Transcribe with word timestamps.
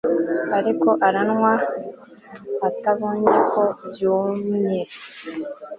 Ariko 0.57 0.89
aranywa 1.07 1.53
atabonye 2.67 3.33
ko 3.51 3.63
byumye 3.87 4.81